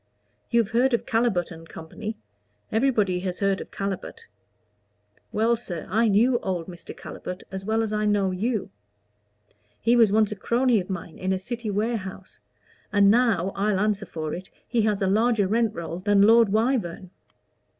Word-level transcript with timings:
You've 0.49 0.71
heard 0.71 0.95
of 0.95 1.05
Calibut 1.05 1.51
& 1.61 1.69
Co. 1.69 2.13
everybody 2.71 3.19
has 3.19 3.37
heard 3.37 3.61
of 3.61 3.69
Calibut. 3.69 4.25
Well, 5.31 5.55
sir, 5.55 5.85
I 5.91 6.07
knew 6.07 6.39
old 6.39 6.65
Mr. 6.65 6.97
Calibut 6.97 7.43
as 7.51 7.63
well 7.65 7.83
as 7.83 7.93
I 7.93 8.07
know 8.07 8.31
you. 8.31 8.71
He 9.79 9.95
was 9.95 10.11
once 10.11 10.31
a 10.31 10.35
crony 10.35 10.79
of 10.79 10.89
mine 10.89 11.19
in 11.19 11.31
a 11.31 11.37
city 11.37 11.69
warehouse; 11.69 12.39
and 12.91 13.11
now, 13.11 13.51
I'll 13.55 13.79
answer 13.79 14.07
for 14.07 14.33
it, 14.33 14.49
he 14.67 14.81
has 14.81 15.03
a 15.03 15.07
larger 15.07 15.45
rent 15.47 15.75
roll 15.75 15.99
than 15.99 16.23
Lord 16.23 16.49
Wyvern. 16.49 17.11